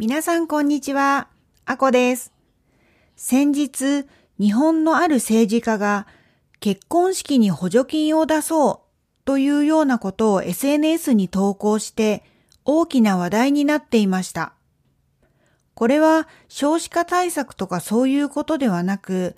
[0.00, 1.28] 皆さんこんにちは。
[1.66, 2.32] あこです。
[3.16, 4.06] 先日、
[4.38, 6.06] 日本のある政治家が
[6.58, 12.24] 結婚式に補助金を出そうというようなことを SNS に投稿して
[12.64, 14.54] 大きな話題になっていました。
[15.74, 19.36] これは少子化対策とかそういうことではなく、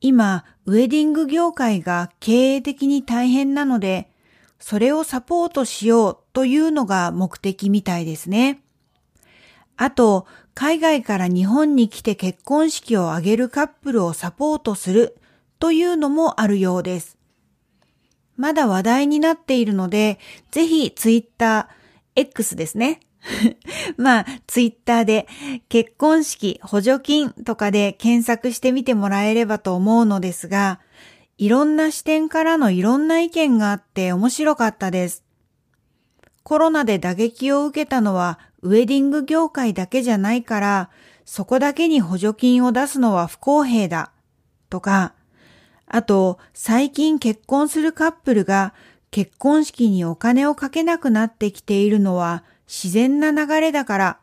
[0.00, 4.12] 今、ウェディング業界が経営的に大変なので、
[4.60, 8.62] それをサポートしようというのが目的みたいですね。
[9.78, 15.16] あと、海外から日本に来て結婚式を挙げるカップルをサポートする
[15.60, 17.16] というのもあるようです。
[18.36, 20.18] まだ話題になっているので、
[20.50, 23.00] ぜひツイッター、X ですね。
[23.96, 25.28] まあ、ツイッターで
[25.68, 30.80] 結婚式補助金とかで検索してみてもらえればと思うのですが、
[31.36, 35.22] いろんな視点からのいろんな意見があって面白かったです。
[36.42, 40.90] コロナで打撃を受けたのはウェディング業界だけじゃないから、
[41.24, 44.12] そこだけに補助金を出すのは不公平だ。
[44.70, 45.14] とか、
[45.86, 48.74] あと、最近結婚するカップルが
[49.10, 54.20] 結婚式にお金をかけなくなってきているのは自然な流れだから、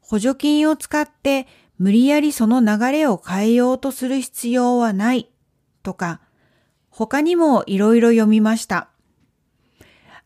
[0.00, 1.46] 補助金を使って
[1.78, 5.30] 無理やりその流れを変えようとする必要はない。
[5.82, 6.20] とか、
[6.90, 8.88] 他にもいろいろ読みました。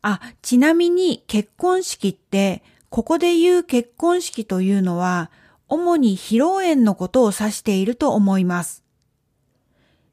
[0.03, 5.31] あ、ちなみに結婚式ってここで言う結婚式というのは、
[5.69, 8.83] 主に披露宴のことを指していると思います。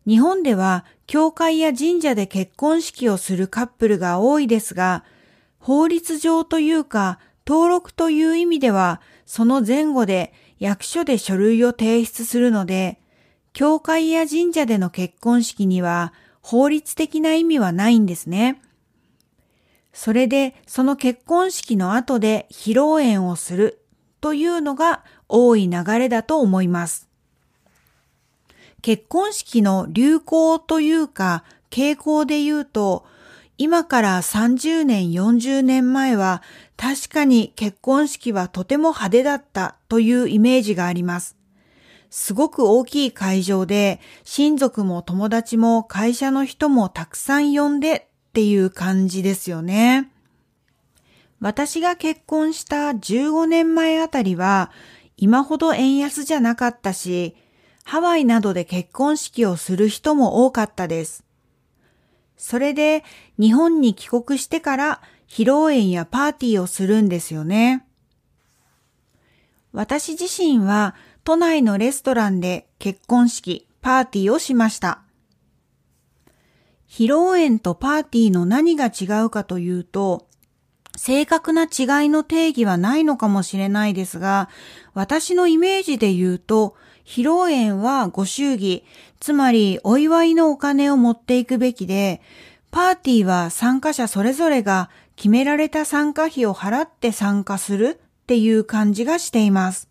[0.06, 5.04] 日本では、教会や神社で結婚式をするカップルが多いですが、
[5.60, 13.00] 法律上というか、登録という意味では、その前後で役所で書類を提出するので、
[13.54, 18.62] 教会や神社での結婚式には法律的な意味はないんですね。
[19.96, 23.80] それでその結婚式の後で披露宴をする
[24.20, 27.08] というのが多い流れだと思います。
[28.82, 33.06] 結婚式の流行というか傾向で言うと、
[33.58, 36.44] 今から30年40年前は
[36.76, 41.38] 確かに結婚式はとても派手だったというイメージがあります。
[42.10, 50.12] すごく大きい会場で親族も友達も会社の人もたくさん呼んでっていう感じですよね。
[51.40, 54.72] 私が結婚した15年前あたりは
[55.16, 57.34] 今ほど円安じゃなかったし、
[57.86, 61.24] ハワイなどで結婚式をする人も多かったです。
[62.36, 63.06] それで
[63.40, 67.86] 日本に帰国してから披露宴やパーティーをするんですよね。
[69.72, 75.05] 私自身は都内のレストランで結婚式、パーティーをしました。
[76.90, 80.28] 披露宴とパーティーの何が違うかというと、
[80.96, 84.50] 正確な違いの定義はないのかもしれないですが、
[84.94, 86.76] 私のイメージで言うと、
[87.06, 88.84] 披露宴はご祝儀、
[89.20, 92.22] つまりお祝いのお金を持っていくべきで、
[92.72, 99.88] パーティーは参加者それぞれが決められた参加費を払って参加するっていう感じがしています。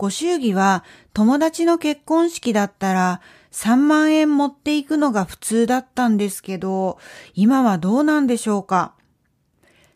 [0.00, 3.20] ご祝儀は友達の結婚式だったら
[3.52, 6.98] 3万円持っていくのが普通だったんですけど、
[7.34, 8.94] 今はどうなんでしょうか？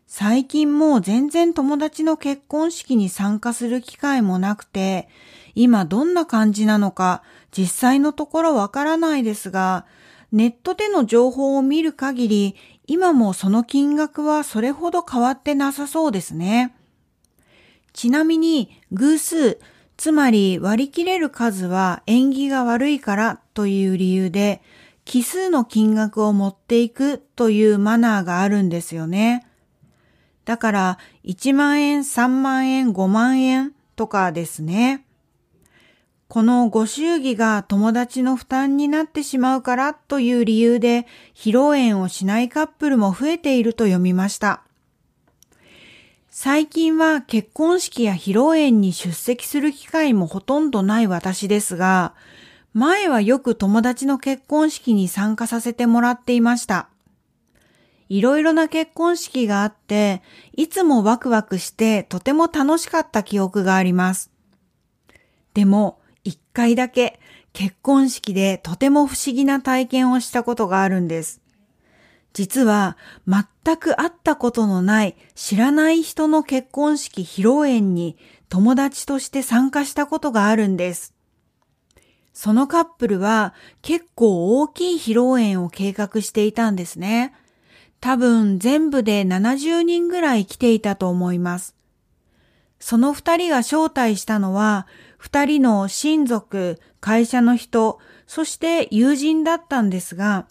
[0.05, 5.09] 最近もう全然友達の結婚式に参加する機会もなくて、
[5.55, 9.87] 今どんな感じなのか実際のところわからないですが、
[10.31, 12.55] ネットでの情報を見る限り、
[12.85, 16.75] 今もその金額はそれほど変わってなさそうですね。
[17.91, 19.57] ちなみに偶数
[19.97, 24.61] つまり割り切れる数は縁起が悪いからという理由で
[25.05, 29.45] 奇数の金額を持っていくというマナーがあるんですよね。
[30.43, 35.05] だから1万円、3万円、5万円とかですね。
[36.27, 41.05] このご祝儀が友達の負担になってしまうからという理由で
[41.35, 44.64] 披露宴をしないカップルも増えていると読みました。
[46.37, 52.13] 最近は結婚式や披露宴に出席する機会もほとんどない私ですが、
[52.73, 56.89] 前はよく友達の結婚式に参加させてもらっていました。
[58.09, 60.21] いろいろな結婚式があって、
[60.51, 64.29] いつもワクワクしてとても楽しかった記憶があります。
[65.53, 67.17] でも、一回だけ
[67.53, 71.44] 結婚式でとても不思議な体験をしたことがあるんです。
[72.35, 78.17] 実は全く会ったことのない知らない人の結婚式披露宴に
[78.49, 81.13] 友達として参加したことがあるんです。
[82.33, 87.33] そのカップルは結構大きい披露宴を計画していたんですね。
[88.01, 91.73] 多分全部で70人ぐらい来ていたと思います。
[92.81, 94.87] その二人が招待したのは、
[95.17, 100.47] 二人の親族、会社の人、そして友人だったんですが、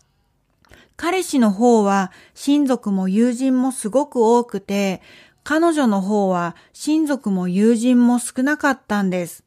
[0.97, 5.03] 彼氏の方は親族も友人もすごく多くて、
[5.43, 9.45] 彼女の方は親族も友人も少なかったんです。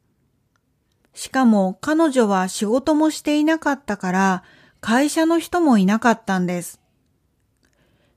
[1.13, 4.43] しかも彼女は仕事もしていなかったから
[4.81, 6.79] 会社の人もいなかったんです。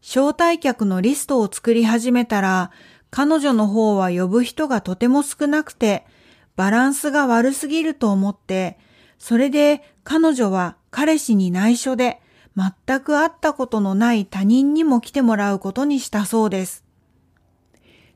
[0.03, 2.71] 招待客のリストを作り始めたら
[3.11, 6.07] 彼女の方は呼ぶ人がとても少なくて
[6.57, 8.79] バランスが悪すぎると思って
[9.19, 12.21] それで彼女は彼氏に内緒で
[12.57, 16.85] 全く会ったことのない他人にも来てもらうことにしたそうです。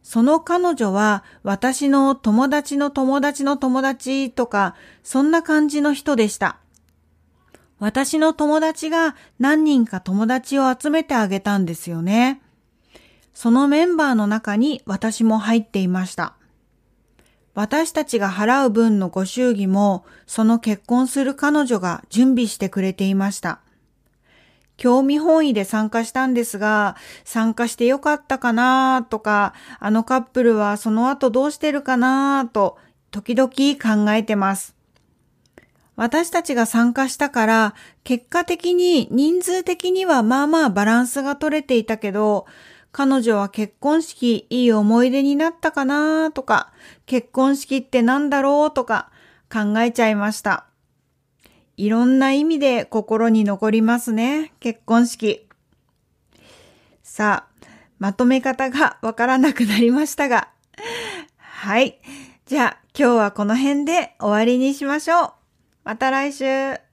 [0.03, 6.59] その彼女は私の友達の友達の友達とか、そんな感じの人でした。
[7.79, 12.41] 私の友達が何人か友達を集めてあげたんですよね。
[13.33, 16.35] そのメンバーの中に私も入っていました。
[17.55, 23.61] 私たちが払う分のご祝儀も、その結婚する彼女が準備してくれていました。
[24.77, 32.79] 興味本位で参加したんですが、参加してよかったかなとか、あのカップルはその後どうしてるかなと、
[33.11, 34.75] 時々考えてます。
[35.97, 42.47] 私たちが参加したから、結果的に人数的にはまあまあバランスが取れていたけど、
[42.91, 46.73] 彼女は結婚式いい思い出になったかなとか、
[47.07, 49.11] 結婚式って何だろうとか
[49.53, 50.67] 考えちゃいました。
[51.77, 54.53] いろんな意味で心に残りますね。
[54.61, 55.49] 結婚式。
[57.03, 57.67] さあ、
[57.99, 60.49] まとめ方がわからなくなりましたが。
[61.39, 61.99] はい。
[62.47, 65.33] じゃあ今日はこの辺で終わりにしましょう。
[65.85, 66.84] また来週。